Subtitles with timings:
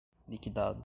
[0.27, 0.77] liquidado